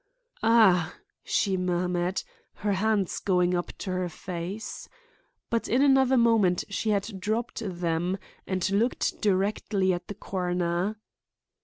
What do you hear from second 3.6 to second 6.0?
to her face. But in